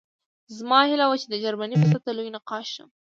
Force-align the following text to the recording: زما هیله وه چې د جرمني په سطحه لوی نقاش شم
زما 0.57 0.79
هیله 0.89 1.05
وه 1.07 1.17
چې 1.21 1.27
د 1.29 1.35
جرمني 1.43 1.75
په 1.79 1.87
سطحه 1.93 2.13
لوی 2.17 2.29
نقاش 2.35 2.65
شم 2.75 2.89